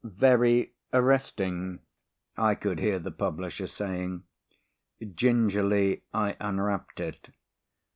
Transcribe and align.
"Very 0.03 0.73
arresting," 0.91 1.77
I 2.35 2.55
could 2.55 2.79
hear 2.79 2.97
the 2.97 3.11
publisher 3.11 3.67
saying. 3.67 4.23
Gingerly 5.15 6.01
I 6.11 6.35
unwrapped 6.39 6.99
it. 6.99 7.29